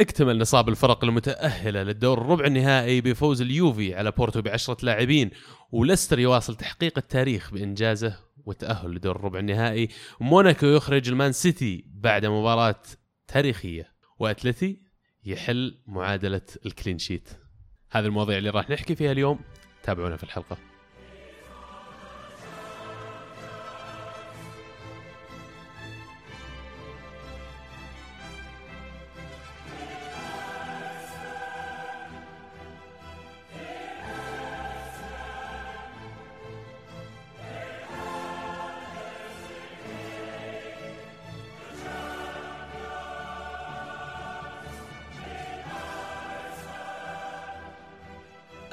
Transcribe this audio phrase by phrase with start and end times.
[0.00, 5.30] اكتمل نصاب الفرق المتأهلة للدور الربع النهائي بفوز اليوفي على بورتو بعشرة لاعبين
[5.72, 9.88] ولستر يواصل تحقيق التاريخ بإنجازه والتأهل لدور الربع النهائي.
[10.20, 12.82] موناكو يخرج المان سيتي بعد مباراة
[13.26, 14.82] تاريخية وأتلتي
[15.24, 17.28] يحل معادلة ال clean sheet.
[17.90, 19.40] هذه المواضيع اللي راح نحكي فيها اليوم.
[19.82, 20.56] تابعونا في الحلقة.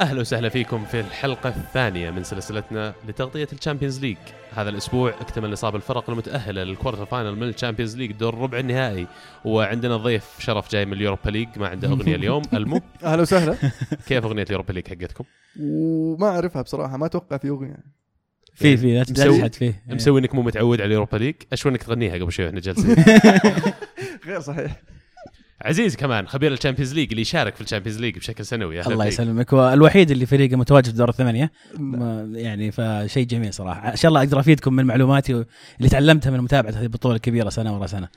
[0.05, 4.17] أهلا وسهلا فيكم في الحلقة الثانية من سلسلتنا لتغطية ال Champions League.
[4.55, 8.59] هذا الأسبوع اكتمل نصاب الفرق المتأهلة لل quarter final من ال Champions League دور ربع
[8.59, 9.07] النهائي
[9.45, 12.41] وعندنا ضيف شرف جاي من ال Europa League ما عنده أغنية اليوم.
[12.53, 12.81] ألمو.
[13.03, 13.55] أهلا وسهلا.
[14.07, 15.23] كيف أغنية ال Europa League حقتكم؟
[15.59, 17.77] وما أعرفها بصراحة ما أتوقع في أغنية.
[18.53, 21.35] في في لا مسوي- تحد فيه مسوي إنك مو متعود على ال Europa League.
[21.53, 22.95] أشو إنك تغنيها قبل شوي؟ إحنا جالسين.
[24.27, 24.81] غير صحيح.
[25.61, 29.05] عزيز كمان خبير الـ Champions League اللي يشارك في الـ Champions League بشكل سنوي الله.
[29.05, 31.51] يسلمك هو الوحيد اللي فريقه متواجد في دور الثمانية.
[31.77, 33.91] ما- يعني فشيء جميل صراحة.
[33.91, 35.45] إن شاء الله أقدر أفيدكم من معلوماتي
[35.77, 38.07] اللي تعلمتها من متابعة هذه البطولة الكبيرة سنة ورا سنة.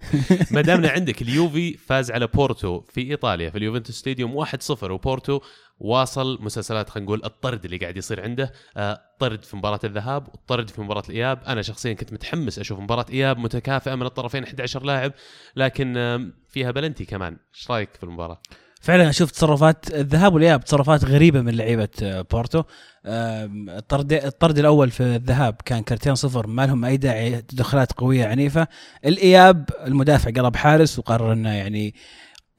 [0.50, 5.40] ما دامنا عندك اليوفي فاز على بورتو في إيطاليا في اليوفنتوس ستاديوم 1-0 وبورتو
[5.78, 8.52] واصل مسلسلات خلينا نقول الطرد اللي قاعد يصير عنده.
[8.76, 11.38] آه، طرد في مباراة الذهاب والطرد في مباراة الإياب.
[11.46, 15.12] أنا شخصيا كنت متحمس أشوف مباراة إياب متكافئة من الطرفين 11 لاعب
[15.56, 17.36] لكن آم، فيها بلنتي كمان.
[17.54, 18.40] إيش رأيك في المباراة؟
[18.80, 22.62] فعلا شفت تصرفات الذهاب والإياب تصرفات غريبة من لعيبة آه، بورتو.
[23.06, 28.68] الطرد الطرد الأول في الذهاب كان كرتين صفر ما لهم أي داعي تدخلات قوية عنيفة.
[29.06, 31.94] الإياب المدافع قلب حارس وقرر إنه يعني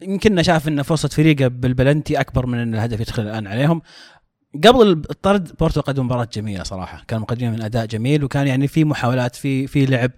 [0.01, 3.81] يمكن شاف إن فرصة فريقه بالبلنتي أكبر من إن الهدف يدخل الآن عليهم.
[4.63, 7.03] قبل الطرد بورتو قدم مباراة جميلة صراحة.
[7.07, 10.11] كان مقدمين من أداء جميل وكان يعني في محاولات في في لعب.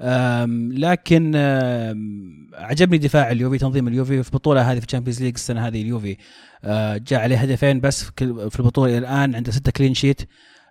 [0.00, 5.34] أم، لكن أم، عجبني دفاع اليوفي تنظيم اليوفي في البطولة هذه في الـ Champions League
[5.34, 6.16] السنة هذه اليوفي.
[6.64, 8.04] أه، جاء عليه هدفين بس
[8.50, 10.22] في البطولة إلى الآن عنده ستة clean sheet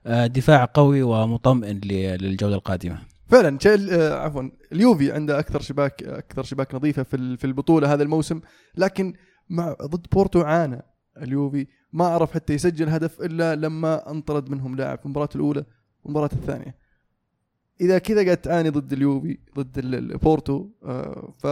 [0.06, 2.98] أه، دفاع قوي ومطمئن ل- للجولة القادمة.
[3.30, 8.04] فعلا شيل آه، عفوا اليوفي عنده أكثر شباك أكثر شباك نظيفة في في البطولة هذا
[8.04, 8.42] الموسم.
[8.78, 9.14] لكن
[9.50, 10.82] مع ضد بورتو عانى
[11.18, 11.68] اليوفي.
[11.94, 15.66] ما عرف حتى يسجل هدف إلا لما انطرد منهم لاعب في المباراة الأولى
[16.04, 16.76] والمباراة الثانية.
[17.82, 21.48] إذا كذا قاعد تعاني ضد اليوفي ضد ال- ال- بورتو آه، ف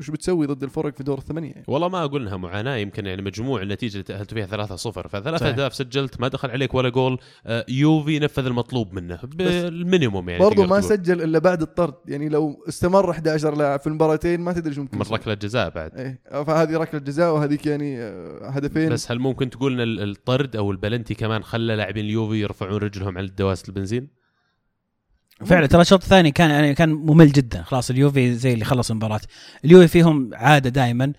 [0.00, 3.22] وش بتسوي ضد الفرق في دور الثمانية يعني؟ والله ما أقول إنها معاناة يمكن يعني
[3.22, 4.76] مجموع النتيجة اللي تاهلتوا فيها 3-0
[5.08, 5.42] فثلاث.
[5.42, 10.62] أهداف سجلت ما دخل عليك ولا جول آه، يوفي نفذ المطلوب منه بالمينيموم يعني برضو
[10.62, 10.82] ما تقول.
[10.98, 14.98] سجل إلا بعد الطرد يعني لو استمر 11 لاعب في المباراتين ما تدري شو ممكن
[14.98, 15.04] من.
[15.10, 19.72] ركله جزاء بعد إيه فهذه ركلة جزاء وهذيك يعني آه، هدفين بس هل ممكن تقول
[19.72, 24.25] إن ال- الطرد أو البلنتي كمان خلى لاعبين اليوفي يرفعون رجلهم على دواسه البنزين؟
[25.44, 27.62] فعلا ترى الشوط الثاني كان يعني كان ممل جدا.
[27.62, 29.20] خلاص اليوفي زي اللي خلص المباراة.
[29.64, 31.12] اليوفي فيهم عادة دائما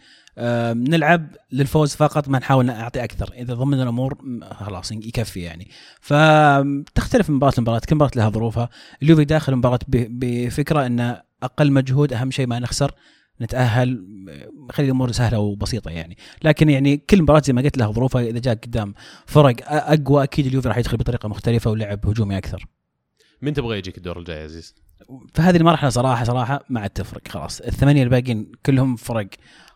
[0.74, 3.34] نلعب للفوز فقط ما نحاول نعطي أكثر.
[3.34, 4.18] إذا ضمن الأمور
[4.52, 5.68] خلاص يكفي يعني.
[6.02, 8.70] فتختلف من مباراة لمباراة كل مباراة لها ظروفها.
[9.04, 12.92] اليوفي داخل المباراة بفكرة إن أقل مجهود أهم شيء ما نخسر
[13.42, 14.06] نتأهل
[14.72, 16.18] خلي الأمور سهلة وبسيطة يعني.
[16.44, 18.22] لكن يعني كل مباراة زي ما قلت لها ظروفها.
[18.22, 18.94] إذا جاء قدام
[19.26, 22.66] فرق أقوى أكيد اليوفي راح يدخل بطريقة مختلفة ولعب هجومي أكثر.
[23.42, 24.76] مين تبغى يجيك الدور الجاي يا عزيز؟
[25.34, 27.62] في هذه المرحلة صراحة صراحة ما عاد تفرق خلاص.
[27.62, 29.28] الثمانية الباقيين كلهم فرق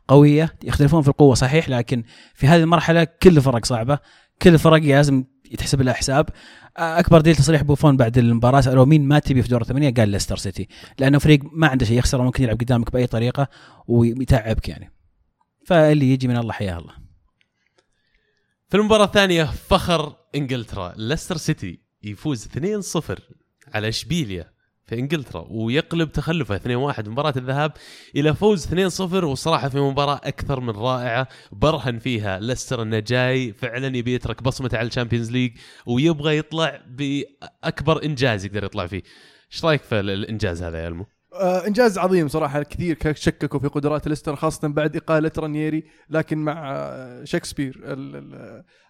[0.07, 3.99] قوية يختلفون في القوة صحيح لكن في هذه المرحلة كل الفرق صعبة
[4.41, 6.29] كل الفرق لازم يتحسب لها حساب.
[6.77, 10.37] أكبر دليل تصريح بوفون بعد المباراة سألوه مين ما تبي في دور الثمانية؟ قال ليستر
[10.37, 10.67] سيتي.
[10.99, 13.47] لأنه فريق ما عنده شيء يخسر ممكن يلعب قدامك بأي طريقة
[13.87, 14.93] ويتعبك يعني.
[15.65, 16.93] فاللي يجي من الله حياه الله.
[18.69, 20.93] في المباراة الثانية فخر إنجلترا.
[20.97, 23.19] ليستر سيتي يفوز 2-0
[23.73, 24.51] على إشبيليا
[24.85, 27.71] في إنجلترا ويقلب تخلفه 2-1 مباراة الذهاب
[28.15, 33.97] إلى فوز 2-0 والصراحه في مباراة أكثر من رائعة برهن فيها ليستر انه جاي فعلا
[33.97, 35.51] يبي يترك بصمته على الـ Champions League
[35.85, 39.01] ويبغى يطلع بأكبر إنجاز يقدر يطلع فيه.
[39.53, 42.63] إيش رأيك في الإنجاز هذا يا المو؟ آه إنجاز عظيم صراحة.
[42.63, 47.81] كثير شككوا في قدرات ليستر خاصة بعد اقاله رانييري لكن مع آه، شكسبير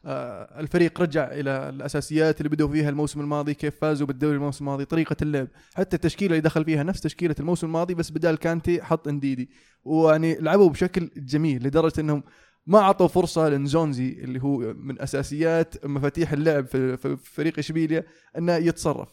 [0.06, 4.86] آه، الفريق رجع إلى الأساسيات اللي بدوا فيها الموسم الماضي كيف فازوا بالدوري الموسم الماضي
[4.86, 5.48] طريقة اللعب.
[5.74, 9.50] حتى التشكيلة اللي دخل فيها نفس تشكيلة الموسم الماضي بس بدال كانتي حط انديدي.
[9.84, 12.24] ويعني لعبوا بشكل جميل لدرجة إنهم
[12.68, 18.04] ما أعطوا فرصة لنزونزي اللي هو من أساسيات مفاتيح اللعب في فريق إشبيليا
[18.38, 19.10] إنه يتصرف.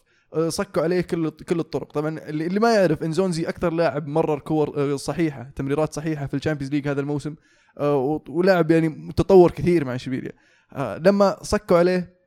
[0.48, 1.92] صكوا عليه كل كل الطرق.
[1.92, 6.38] طبعا اللي ما يعرف نزونزي أكثر لاعب مرر كور آه، صحيحة تمريرات صحيحة في الـ
[6.38, 7.34] Champions League هذا الموسم
[7.78, 10.32] آه، ولاعب يعني متطور كثير مع اشبيليا
[10.72, 12.17] آه، لما صكوا عليه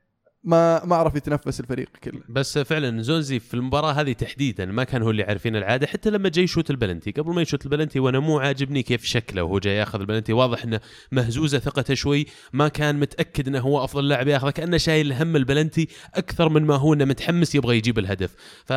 [0.44, 2.22] ما ما عرف يتنفس الفريق كله.
[2.30, 6.30] بس فعلا نزونزي في المباراة هذه تحديدا ما كان هو اللي عارفين العادة حتى لما
[6.30, 7.12] جاي يشوت البلنتي.
[7.12, 10.34] قبل ما يشوت البلنتي وأنا مو عاجبني كيف شكله وهو جاي ياخذ البلنتي.
[10.34, 10.80] واضح إنه
[11.12, 15.88] مهزوزة ثقته شوي ما كان متأكد إنه هو أفضل لاعب ياخذه كأنه شايل هم البلنتي
[16.16, 18.36] أكثر من ما هو إنه متحمس يبغى يجيب الهدف.
[18.66, 18.74] ف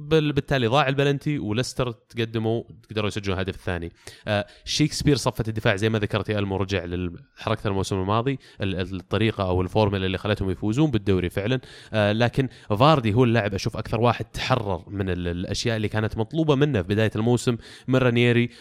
[0.00, 3.92] بالتالي ضاع البلنتي وليستر تقدموا قدروا يسجلون الهدف الثاني
[4.28, 9.48] آه شيكسبير صفة الدفاع زي ما ذكرت يا ألمو رجع لحركة الموسم الماضي ال- الطريقة
[9.48, 11.60] أو الفورمولا اللي خلتهم يفوزون بالدوري فعلا.
[11.92, 12.48] آه لكن
[12.78, 16.88] فاردي هو اللاعب أشوف أكثر واحد تحرر من ال- الأشياء اللي كانت مطلوبة منه في
[16.88, 17.56] بداية الموسم
[17.88, 17.96] من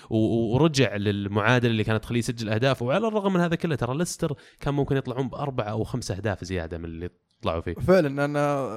[0.09, 2.81] و- ورجع للمعادلة اللي كانت تخليه يسجل أهداف.
[2.81, 6.77] وعلى الرغم من هذا كله ترى لستر كان ممكن يطلعون بأربع أو خمس أهداف زيادة
[6.77, 7.09] من اللي
[7.45, 7.73] طلعوا فيه.
[7.73, 8.67] فعلا أنا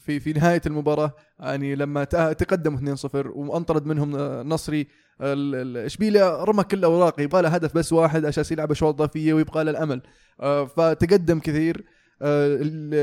[0.00, 4.16] في في نهاية المباراة يعني لما تقدموا 2-0 وأنطرد منهم
[4.48, 4.80] نصري
[5.20, 9.34] ال- ال- إشبيليا رمى كل اوراقه يبغى له هدف بس واحد عشان يلعب أشواط إضافية
[9.34, 10.02] ويبغى له الأمل.
[10.40, 11.84] آه، فتقدم كثير.
[12.22, 12.56] آه،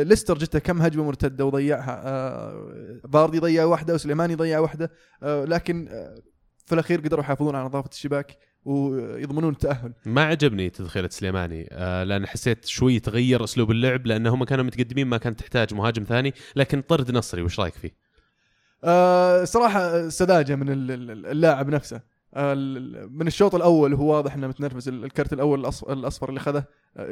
[0.03, 2.01] ليستر جته كم هجمة مرتدة وضيعها.
[2.05, 4.91] آه، فاردي ضيع واحدة وسليماني ضيع واحدة.
[5.23, 6.15] آه، لكن آه،
[6.65, 8.37] في الأخير قدروا يحافظون على نظافة الشباك.
[8.65, 14.43] ويضمنون التاهل ما عجبني تدخيلة سليماني آه لأن حسيت شوي تغير أسلوب اللعب لأن هم
[14.43, 17.91] كانوا متقدمين ما كانت تحتاج مهاجم ثاني لكن طرد نصري وش رأيك فيه؟
[18.83, 22.01] آه صراحة سذاجة من ال- ال- اللاعب نفسه.
[22.35, 22.53] آه،
[23.09, 26.57] من الشوط الأول هو واضح إنه متنرفز ال- الكرت الأول الأصفر اللي خذه.
[26.57, 26.65] آه،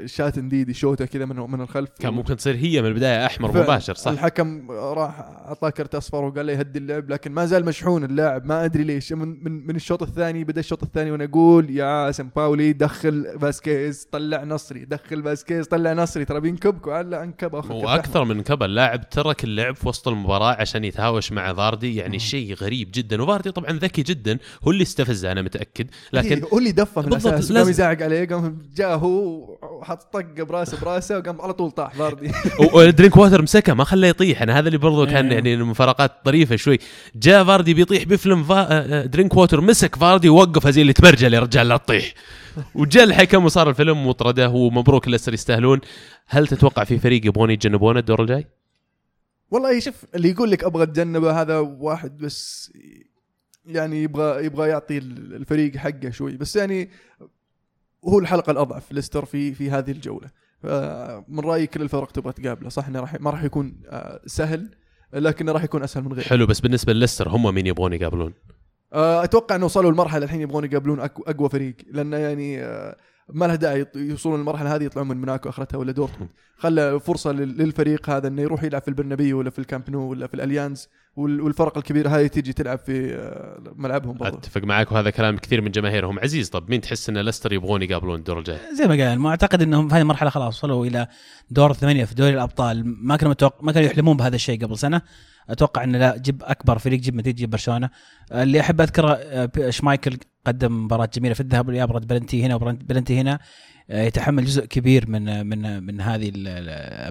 [0.06, 1.90] شات انديدي شوته كذا من من الخلف.
[2.00, 3.50] كان ممكن تصير هي من البداية أحمر.
[3.50, 8.04] مباشر صح؟ الحكم راح أعطاه كرت أصفر وقال له يهدي اللعب لكن ما زال مشحون
[8.04, 8.46] اللاعب.
[8.46, 9.14] ما أدري ليش.
[9.14, 14.44] من من, من الشوط الثاني بدأ الشوط الثاني وأنا أقول يا سمباولي دخل فاسكيز طلع
[14.44, 16.26] نصري دخل فاسكيز طلع نصري.
[16.26, 16.76] ترى بينكب.
[16.76, 16.94] كوا.
[16.94, 17.54] على انكب.
[17.54, 22.54] وأكثر من كبر اللاعب ترك اللعب في وسط المباراة عشان يتهاوش مع فاردي يعني شيء
[22.54, 23.22] غريب جدا.
[23.22, 25.88] وفاردي طبعا ذكي جدا هو اللي استفزه أنا متأكد.
[26.14, 27.70] لكن إيه، هو اللي دفه من بالضبط، قام لازم.
[27.70, 32.32] يزعق عليه قام جاء هو وحط طق براسه براسه وقام على طول طاح فاردي.
[32.74, 34.42] ودرينك ووتر مسكه ما خلاه يطيح.
[34.42, 35.34] أنا هذا اللي برضو كان إيه.
[35.34, 36.80] يعني المفارقات طريفة شوي.
[37.16, 38.68] جاء فاردي بيطيح بيفلم فا...
[38.72, 42.14] آه، درينك ووتر مسك فاردي ووقفه زي اللي تمرجل يا رجال لا تطيح.
[42.76, 45.80] وجاء الحكم وصار الفيلم وطرده ومبروك ليستر يستاهلون.
[46.28, 48.48] هل تتوقع في فريق يبغون يتجنبونه الدور الجاي؟
[49.52, 52.72] والله شوف اللي يقول لك أبغى أتجنبه هذا واحد بس
[53.66, 56.38] يعني يبغى يبغى يعطي الفريق حقه شوي.
[56.38, 56.90] بس يعني
[58.06, 60.30] هو الحلقة الأضعف ليستر في في هذه الجولة.
[61.28, 62.70] من رأيي كل الفرق تبغى تقابله.
[62.70, 64.70] صح إنه راح ما راح يكون آه، سهل
[65.14, 66.28] لكنه راح يكون أسهل من غيره.
[66.28, 68.34] حلو بس بالنسبة لليستر هم مين يبغون يقابلون؟
[68.94, 72.98] آه، أتوقع إنه وصلوا المرحله الحين يبغون يقابلون أقوى فريق لأنه يعني آه،
[73.30, 76.30] ما له داعي يوصلون المرحله هذه يطلعون من موناكو أخرتها ولا دورتموند.
[76.58, 80.28] خلى فرصة لل- للفريق هذا إنه يروح يلعب في البرنابيو ولا في الكامب نو ولا
[80.28, 80.88] في الأليانز.
[81.16, 85.62] وال- والفرق الكبيرة هذه تيجي تلعب في آه، ملعبهم برضه أتفق معك وهذا كلام كثير
[85.62, 86.20] من جماهيرهم.
[86.20, 89.62] عزيز طب مين تحس إن ليستر يبغون يقابلون الدور الجاي؟ زي ما قال ما أعتقد
[89.62, 91.08] إنهم في هذه المرحلة خلاص وصلوا إلى
[91.52, 92.84] دور الثمانيه في دوري الأبطال.
[92.86, 95.02] ما كانوا متوقع ما كانوا يحلمون بهذا الشيء قبل سنة.
[95.50, 97.90] أتوقع إنه لا جيب أكبر فريق جيب نتيجه جيب برشلونة.
[98.32, 100.18] اللي أحب أذكره آه، شمايكل
[100.48, 103.40] قدم مباراة جميلة في الذهاب والإياب رد بلنتي هنا وبلنتي هنا.
[103.90, 106.32] آه، يتحمل جزء كبير من من من هذه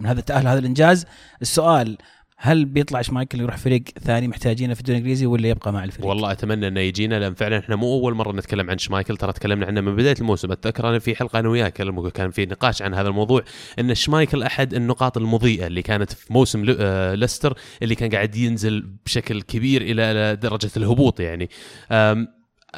[0.01, 1.07] من هذا التأهل هذا الإنجاز.
[1.43, 1.99] السؤال
[2.43, 6.33] هل بيطلع شمايكل يروح فريق ثاني محتاجينه في الدوري الإنجليزي ولا يبقى مع الفريق؟ والله
[6.33, 9.81] أتمنى إنه يجينا لأن فعلا إحنا مو أول مرة نتكلم عن شمايكل ترى تكلمنا عنه
[9.81, 11.73] من بداية الموسم أتذكر أنا في حلقة أنا وياك
[12.13, 13.43] كان في نقاش عن هذا الموضوع
[13.79, 18.87] إن شمايكل أحد النقاط المضيئة اللي كانت في موسم آه، ليستر اللي كان قاعد ينزل
[19.07, 21.49] بشكل كبير إلى درجة الهبوط يعني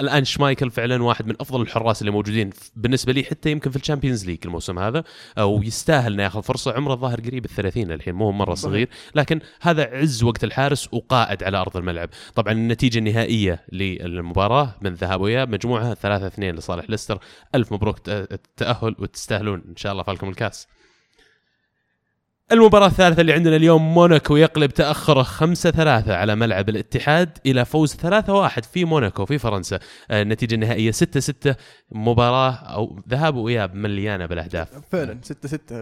[0.00, 3.82] الآن شمايكل فعلا واحد من أفضل الحراس اللي موجودين بالنسبة لي حتى يمكن في الـ
[3.82, 5.04] Champions League الموسم هذا
[5.38, 6.72] أو يستاهل إنه ياخذ فرصة.
[6.72, 8.88] عمره الظاهر قريب الثلاثين الحين مو مرة صغير.
[9.14, 12.08] لكن هذا عز وقت الحارس وقائد على أرض الملعب.
[12.34, 17.18] طبعا النتيجة النهائية للمباراة من ذهاب واياب مجموعها 3 2 لصالح ليستر.
[17.54, 20.68] ألف مبروك التاهل وتستاهلون إن شاء الله فالكم الكاس.
[22.52, 27.94] المباراة الثالثة اللي عندنا اليوم موناكو يقلب تأخره 5 3 على ملعب الاتحاد إلى فوز
[27.94, 29.78] 3 1 في موناكو في فرنسا.
[30.11, 31.56] آه، النتيجة النهائية 6 6
[31.92, 34.68] مباراة أو ذهاب وإياب مليانة بالأهداف.
[34.90, 35.80] فعلا 6 6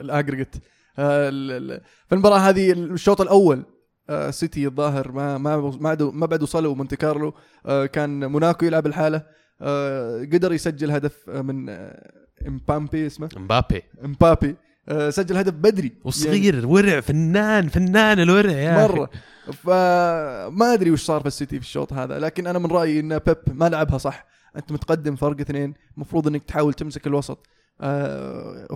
[0.00, 0.54] ال aggregate
[0.96, 3.64] في المباراة هذه الشوط الأول
[4.10, 7.34] آه، سيتي الظاهر ما ما ما بعد ما بعد وصلوا مونتي كارلو
[7.66, 9.22] آه، كان موناكو يلعب الحالة
[9.60, 11.68] آه، قدر يسجل هدف من
[12.46, 14.48] امبابي اسمه؟ مبابي امبابي.
[14.50, 14.71] آه،
[15.10, 15.88] سجل هدف بدري.
[15.88, 18.86] يعني وصغير ورع فنان فنان الورع يا.
[18.86, 19.10] مرة.
[19.52, 23.36] فما أدري وش صار في السيتي في الشوط هذا لكن أنا من رأيي إن بيب
[23.46, 24.26] ما لعبها صح.
[24.56, 27.38] أنت متقدم فرق اثنين المفروض إنك تحاول تمسك الوسط.
[27.38, 27.61] آه،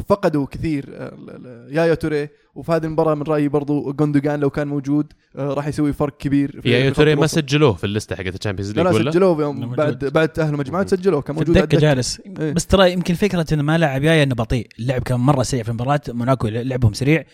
[0.09, 5.13] فقدوا كثير آه، يايا توري وفي هذه المباراة من رأيي برضو غوندوغان لو كان موجود
[5.37, 7.27] آه، راح يسوي فرق كبير في يا في يا خط توري ما.
[7.27, 9.75] سجلوه في ال list ه حقت الـ Champions لا League لا ولا؟ سجلوه يوم.
[9.75, 11.79] بعد بعد تاهلوا مجموعات سجلوه كان في موجود الدكة الدكة.
[11.95, 12.53] جالس إيه.
[12.53, 15.69] بس ترى يمكن فكرة انه ما لعب يايا إنه بطيء اللعب كان مرة سريع في
[15.69, 17.25] المباراة موناكو لعبهم سريع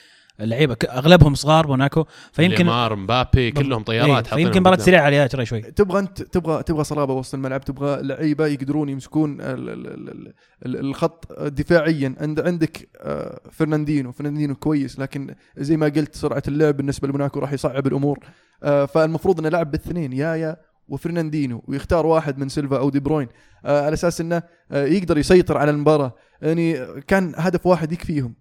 [0.40, 4.76] اللعيبة أغلبهم صغار موناكو فيمكن ليمار مبابي كلهم طيارات حاطينهم فيمكن مباراة.
[4.76, 5.60] سريعة على يايا ترى شوي.
[5.62, 10.32] تبغى انت تبغى تبغى صلابة وسط الملعب تبغى لعيبة يقدرون يمسكون ال- ال- ال-
[10.66, 12.14] ال- الخط دفاعيا.
[12.20, 14.12] عند عندك آه، فرناندينيو.
[14.12, 18.18] فرناندينيو كويس لكن زي ما قلت سرعة اللعب بالنسبة لموناكو راح يصعب الأمور.
[18.62, 20.56] آه، فالمفروض إنه لعب بالاثنين يايا
[20.88, 23.28] وفرناندينيو ويختار واحد من سيلفا أو دي بروين.
[23.64, 26.14] آه، على أساس إنه يقدر يسيطر على المباراة.
[26.42, 28.34] يعني كان هدف واحد يكفيهم.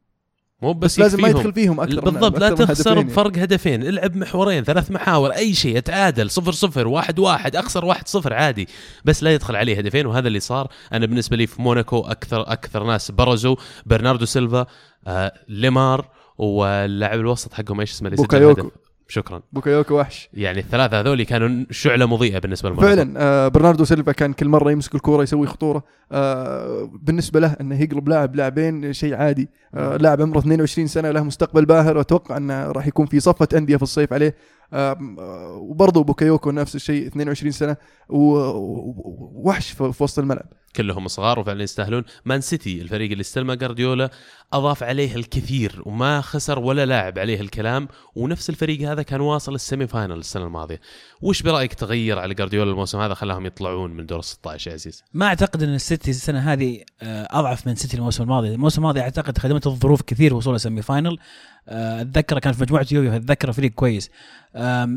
[0.61, 1.27] مو بس بس لازم ما.
[1.29, 3.09] يدخل فيهم أكثر بالضبط لا تخسر يعني.
[3.09, 8.07] بفرق هدفين العب محورين ثلاث محاور أي شيء اتعادل صفر صفر واحد واحد أخسر واحد
[8.07, 8.67] صفر عادي
[9.05, 12.83] بس لا يدخل عليه هدفين وهذا اللي صار أنا بالنسبة لي في موناكو أكثر أكثر
[12.83, 14.65] ناس برزوا برناردو سيلفا
[15.07, 18.71] آه ليمار واللاعب الوسط حقهم إيش اسمه اللي باكايوكو.
[19.11, 19.41] شكرا.
[19.53, 20.29] باكايوكو وحش.
[20.33, 24.71] يعني الثلاثة هذول كانوا شعلة مضيئة بالنسبة لموناكو فعلا آه برناردو سيلفا كان كل مرة
[24.71, 25.83] يمسك الكورة يسوي خطورة.
[26.11, 29.49] آه بالنسبة له إنه يقلب لاعب لاعبين شيء عادي.
[29.75, 31.97] آه لاعب عمره 22 سنة له مستقبل باهر.
[31.97, 34.35] واتوقع إنه راح يكون في صفّ أندية في الصيف عليه.
[34.73, 34.97] آه
[35.57, 37.77] وبرضه باكايوكو نفس الشيء 22 سنة.
[38.09, 40.45] ووحش في وسط الملعب.
[40.75, 42.03] كلهم صغار وفعلا يستاهلون.
[42.25, 44.09] مان سيتي الفريق اللي استلمه جارديولا
[44.53, 49.87] أضاف عليه الكثير وما خسر ولا لاعب عليه الكلام ونفس الفريق هذا كان واصل ال
[49.87, 50.79] semi-final السنة الماضية.
[51.21, 55.03] وش برأيك تغير على جارديولا الموسم هذا؟ خلاهم يطلعون من دور 16 يا عزيز.
[55.13, 59.37] ما أعتقد إن السيتي السنة هذه آه، أضعف من سيتي الموسم الماضي، الموسم الماضي أعتقد
[59.37, 61.17] خدمته الظروف كثير وصوله semi-final
[61.67, 64.11] آه، أتذكر كان في مجموعة يوفي أتذكر فريق كويس.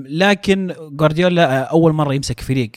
[0.08, 2.70] لكن جوارديولا آه، أول مرة يمسك فريق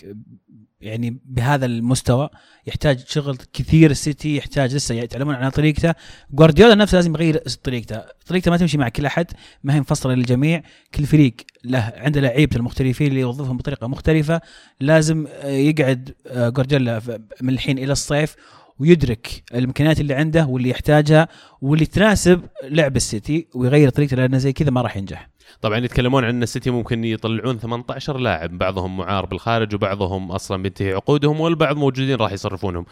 [0.81, 2.29] يعني بهذا المستوى
[2.67, 5.93] يحتاج شغل كثير السيتي يحتاج لسه يتعلمون على طريقته.
[6.31, 8.01] جوارديولا نفسه لازم يغير طريقته.
[8.25, 9.27] طريقته ما تمشي مع كل أحد
[9.63, 10.63] ما هي مفصلة للجميع.
[10.93, 14.41] كل فريق له عنده لعيبة المختلفين اللي يوظفهم بطريقة مختلفة.
[14.79, 17.01] لازم آه، يقعد آه، جوارديولا
[17.41, 18.35] من الحين إلى الصيف
[18.79, 21.27] ويدرك الإمكانيات اللي عنده واللي يحتاجها
[21.61, 25.29] واللي تناسب لعب السيتي ويغير طريقته لأنه زي كذا ما راح ينجح.
[25.61, 30.93] طبعا يتكلمون عن إن السيتي ممكن يطلعون 18 لاعب بعضهم معار بالخارج وبعضهم أصلا بينتهي
[30.93, 32.85] عقودهم والبعض موجودين راح يصرفونهم.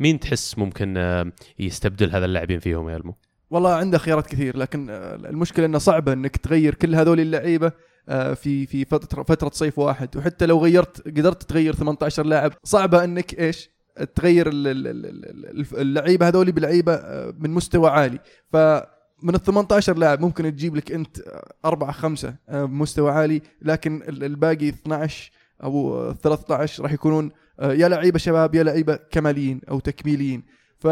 [0.00, 3.14] مين تحس ممكن آه، يستبدل هذا اللاعبين فيهم يا المو
[3.50, 7.72] والله عنده خيارات كثير لكن آه، المشكلة إنه صعبه إنك تغير كل هذول اللعيبة
[8.08, 10.16] آه، في في فترة فترة صيف واحد.
[10.16, 13.70] وحتى لو غيرت قدرت تغير 18 لاعب صعبة إنك إيش؟
[14.14, 18.18] تغير ال- ال- ال- ال- اللعيبة هذول بلعيبة آه، من مستوى عالي.
[18.52, 24.02] فمن ال 18 لاعب ممكن تجيب لك انت آه، أربعة خمسة آه، بمستوى عالي لكن
[24.08, 25.32] ال- الباقي 12
[25.62, 27.30] أو آه، 13 راح يكونون
[27.60, 30.42] آه، يا لعيبة شباب يا لعيبة كماليين أو تكميليين.
[30.78, 30.86] ف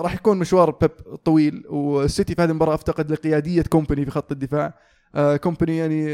[0.00, 0.90] راح يكون مشوار بيب
[1.24, 4.74] طويل والسيتي في هذه المباراة أفتقد لقيادية كومباني في خط الدفاع.
[5.36, 6.04] كومباني يعني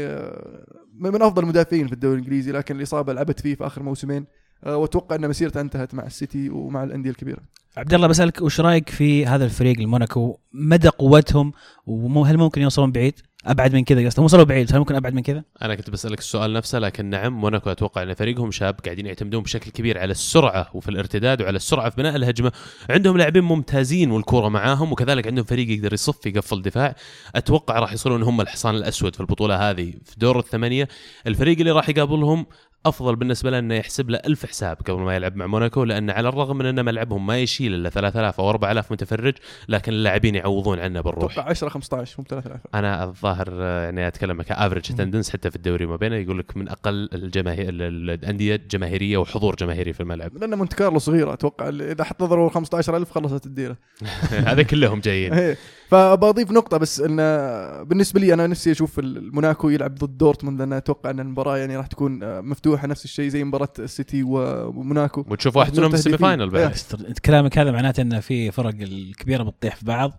[0.99, 4.25] من أفضل المدافعين في الدوري الإنجليزي لكن الإصابة لعبت فيه في آخر موسمين.
[4.65, 7.39] وأتوقع ان مسيرته انتهت مع السيتي ومع الأندية الكبيرة.
[7.77, 11.51] عبد الله بسألك وش رأيك في هذا الفريق الموناكو؟ مدى قوتهم؟
[11.85, 15.43] وهل ممكن يوصلون بعيد؟ أبعد من كذا قصدي وصلوا بعيد هل ممكن أبعد من كذا؟
[15.61, 19.71] أنا كنت بسألك السؤال نفسه لكن نعم موناكو أتوقع إن فريقهم شاب قاعدين يعتمدون بشكل
[19.71, 22.51] كبير على السرعة وفي الارتداد وعلى السرعة في بناء الهجمة.
[22.89, 26.95] عندهم لاعبين ممتازين والكورة معاهم وكذلك عندهم فريق يقدر يصف يقفل دفاع.
[27.35, 30.87] أتوقع راح يصيرون هم الحصان الأسود في البطولة هذه في دور الثمانية.
[31.27, 32.45] الفريق اللي راح يقابلهم
[32.85, 36.29] أفضل بالنسبة له إنه يحسب له ألف حساب قبل ما يلعب مع موناكو لأن على
[36.29, 39.33] الرغم من ان ملعبهم ما يشيل إلا 3000 أو 4000 متفرج
[39.69, 41.31] لكن اللاعبين يعوضون عنه بالروح.
[41.31, 45.85] أتوقع 10 15 مو 3000 أنا الظاهر يعني أتكلم ك average attendance حتى في الدوري
[45.85, 50.37] ما بينه يقول لك من أقل الجماهير ال- ال- الأندية جماهيريه وحضور جماهيري في الملعب.
[50.37, 53.77] لأن مونت كارلو صغيره أتوقع إذا حضروا 15000 خلصت الديرة.
[54.49, 55.33] هذا كلهم جايين.
[55.33, 55.57] إيه.
[55.89, 57.15] فبضيف نقطة بس إن
[57.83, 61.87] بالنسبة لي أنا نفسي أشوف الموناكو يلعب ضد دورتموند لأن أتوقع إن المباراة يعني راح
[61.87, 65.25] تكون آه، مفتوحة نفس الشيء زي مباراة السيتي وموناكو.
[65.29, 66.75] وتشوف واحد منهم في ال semi-final بعد.
[67.25, 70.11] كلامك هذا معناته ان في فرق الكبيرة بتطيح في بعض.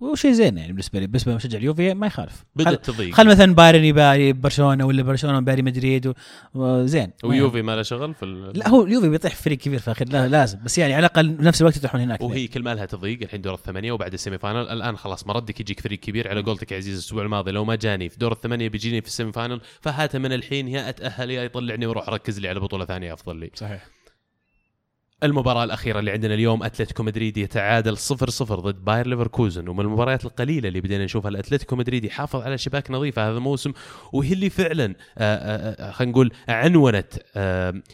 [0.00, 2.36] وشيء زين يعني بالنسبة لي بالنسبة لمشجع اليوفي ما يخالف.
[2.36, 3.14] خل, بدات تضيق.
[3.14, 6.12] خل مثلا بايرن يباري برشلونة ولا برشلونة يباري مدريد.
[6.54, 8.58] وزين ويوفي ما له شغل في ال...
[8.58, 10.58] لا هو اليوفي بيطيح فريق كبير في الاخير لا لازم.
[10.64, 12.20] بس يعني على الأقل بنفس الوقت يطيحون هناك.
[12.20, 14.68] وهي كل ما لها تضيق الحين دور الثمانية وبعد ال semi-final.
[14.68, 16.28] الآن خلاص مردك يجيك فريق كبير.
[16.28, 19.32] على قولتك يا عزيز الأسبوع الماضي لو ما جاني في دور الثمانية بيجيني في ال
[19.32, 23.36] semi-final فهات من الحين يا أتأهل يا يطلعني وأروح أركز لي على بطولة ثانية أفضل
[23.36, 23.50] لي.
[23.54, 23.95] صحيح.
[25.22, 28.00] المباراة الأخيرة اللي عندنا اليوم أتلتيكو مدريد يتعادل 0-0
[28.42, 33.28] ضد باير ليفركوزن ومن المباريات القليلة اللي بدينا نشوفها الأتلتيكو مدريد يحافظ على شباك نظيفة
[33.28, 33.72] هذا الموسم
[34.12, 37.14] وهي اللي فعلا آه، آه، آه، خلينا نقول عنونت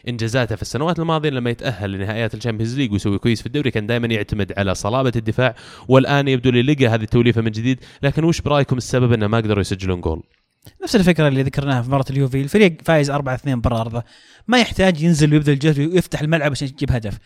[0.08, 4.06] إنجازاته في السنوات الماضية لما يتأهل لنهائيات الشامبيونز ليج ويسوي كويس في الدوري كان دائما
[4.06, 5.54] يعتمد على صلابة الدفاع
[5.88, 9.60] والآن يبدو لي لقى هذه التوليفة من جديد لكن وش برأيكم السبب أنه ما قدروا
[9.60, 10.22] يسجلون جول؟
[10.82, 12.40] نفس الفكرة اللي ذكرناها في مباراة اليوفي.
[12.40, 14.02] الفريق فايز 4 2 برا ارضه
[14.48, 17.18] ما يحتاج ينزل ويبذل جهد ويفتح الملعب عشان يجيب هدف.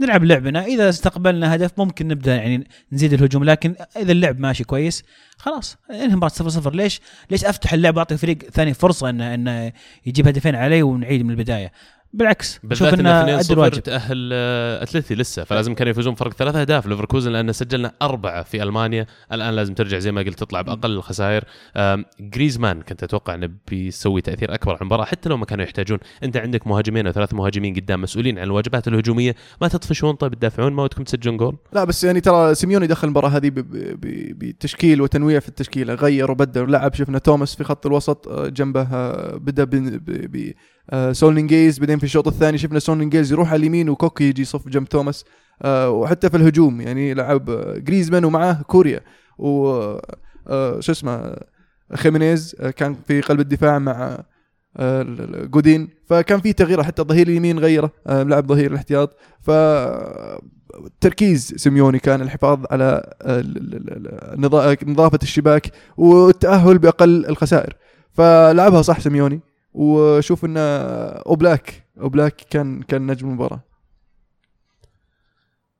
[0.00, 0.64] نلعب لعبنا.
[0.64, 5.04] إذا استقبلنا هدف ممكن نبدأ يعني نزيد الهجوم لكن إذا اللعب ماشي كويس
[5.38, 5.76] خلاص.
[5.90, 9.72] انهي المباراه 0 0 ليش؟ ليش أفتح اللعب وأعطي فريق ثاني فرصة انه إنه
[10.06, 11.72] يجيب هدفين علي ونعيد من البداية؟
[12.14, 16.86] بالعكس بالذات إنه 2 0 تأهل آه، أتلتي لسه فلازم كانوا يفوزون فرق ثلاث أهداف.
[16.86, 19.06] ليفركوزن لأن سجلنا أربعة في ألمانيا.
[19.32, 21.44] الآن لازم ترجع زي ما قلت تطلع بأقل الخسائر.
[22.20, 25.98] جريزمان كنت أتوقع إنه بيسوي تأثير أكبر على المباراة حتى لو ما كانوا يحتاجون.
[26.22, 29.34] أنت عندك مهاجمين أو ثلاث مهاجمين قدام مسؤولين عن الواجبات الهجومية.
[29.60, 31.56] ما تطفشون طيب تدافعون ما ودكم تسجلون جول.
[31.72, 35.94] لا بس يعني ترى سيميوني دخل المباراة هذه بتشكيل وتنويع في التشكيلة.
[35.94, 39.64] غير وبدل لعب شفنا توماس في خط الوسط آه، جنبه آه، بدأ
[40.90, 44.42] آه، ساؤول نيجيز بعدين في الشوط الثاني شفنا ساؤول نيجيز يروح على اليمين وكوكي يجي
[44.42, 45.24] يصف جنب توماس.
[45.62, 47.44] آه، وحتى في الهجوم يعني لعب
[47.84, 49.00] جريزمان ومعاه كوريا.
[49.38, 49.68] و
[50.48, 51.36] آه، شو اسمه
[51.94, 54.18] خيمينيز آه، كان في قلب الدفاع مع
[54.76, 55.02] آه،
[55.44, 55.88] جودين.
[56.06, 59.16] فكان في تغيير حتى الظهير اليمين غيره لعب ظهير الاحتياط.
[59.40, 59.50] ف
[61.00, 63.14] تركيز سيميوني كان الحفاظ على
[64.86, 67.76] نظافة الشباك والتاهل بأقل الخسائر.
[68.12, 69.40] فلعبها صح سيميوني.
[69.74, 70.54] وشوف إن
[71.26, 73.60] أوبلاك أوبلاك كان كان نجم المباراة.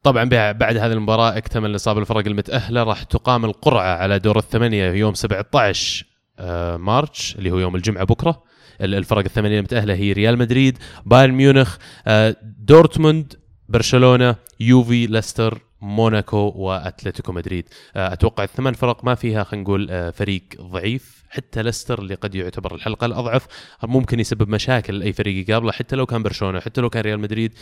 [0.02, 4.90] طبعا بع- بعد هذه المباراة اكتمل نصاب الفرق المتاهله راح تقام القرعة على دور الثمانية
[4.92, 6.06] يوم 17
[6.38, 8.42] آه، March اللي هو يوم الجمعة بكرة.
[8.80, 13.34] ال- الفرق الثمانية المتاهله هي ريال مدريد بايرن ميونخ آه، دورتموند
[13.68, 17.68] برشلونة يوفي ليستر موناكو وأتلتيكو مدريد.
[17.96, 21.24] آه، أتوقع الثمان فرق ما فيها خلينا نقول آه، فريق ضعيف.
[21.34, 23.46] حتى ليستر اللي قد يعتبر الحلقة الأضعف
[23.82, 27.54] ممكن يسبب مشاكل لأي فريق يقابله حتى لو كان برشلونة حتى لو كان ريال مدريد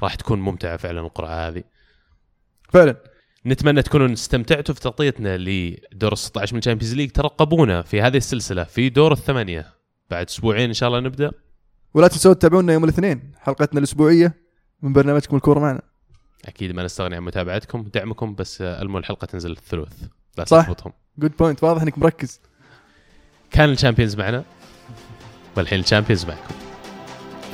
[0.00, 1.62] راح تكون ممتعة فعلا القرعة هذه.
[2.72, 2.96] فعلا.
[3.46, 8.64] نتمنى تكونوا استمتعتوا في تغطيتنا لدور ال 16 من الشامبيونز ليج ترقبونا في هذه السلسلة
[8.64, 9.66] في دور الثمانية.
[10.10, 11.32] بعد أسبوعين إن شاء الله نبدأ.
[11.94, 14.34] ولا تنسوا تتابعونا يوم الاثنين حلقتنا الأسبوعية
[14.82, 15.93] من برنامجكم الكورة معنا.
[16.46, 20.02] أكيد ما نستغني عن متابعتكم ودعمكم بس آه، المو الحلقة تنزل الثلث
[20.38, 20.70] لا صح.
[21.18, 22.40] good point واضح إنك مركز.
[23.50, 24.44] كان الشامبيونز معنا
[25.56, 26.54] والحين الشامبيونز معكم.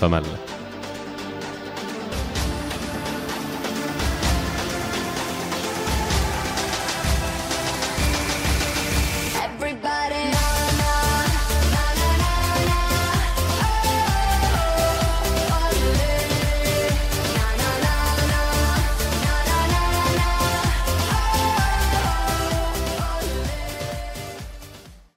[0.01, 0.60] فما الله